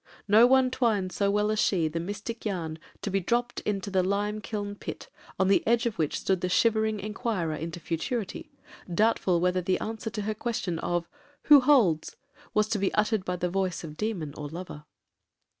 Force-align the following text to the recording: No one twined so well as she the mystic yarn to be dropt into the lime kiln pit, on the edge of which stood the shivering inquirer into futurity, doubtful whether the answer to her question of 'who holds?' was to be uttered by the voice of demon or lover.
No 0.27 0.47
one 0.47 0.71
twined 0.71 1.11
so 1.11 1.29
well 1.29 1.51
as 1.51 1.59
she 1.59 1.87
the 1.87 1.99
mystic 1.99 2.43
yarn 2.43 2.79
to 3.03 3.11
be 3.11 3.19
dropt 3.19 3.59
into 3.67 3.91
the 3.91 4.01
lime 4.01 4.41
kiln 4.41 4.73
pit, 4.73 5.09
on 5.39 5.47
the 5.47 5.61
edge 5.67 5.85
of 5.85 5.99
which 5.99 6.19
stood 6.19 6.41
the 6.41 6.49
shivering 6.49 6.99
inquirer 6.99 7.53
into 7.53 7.79
futurity, 7.79 8.49
doubtful 8.91 9.39
whether 9.39 9.61
the 9.61 9.79
answer 9.79 10.09
to 10.09 10.23
her 10.23 10.33
question 10.33 10.79
of 10.79 11.07
'who 11.43 11.59
holds?' 11.59 12.15
was 12.51 12.67
to 12.69 12.79
be 12.79 12.91
uttered 12.95 13.23
by 13.23 13.35
the 13.35 13.47
voice 13.51 13.83
of 13.83 13.95
demon 13.95 14.33
or 14.35 14.47
lover. 14.49 14.85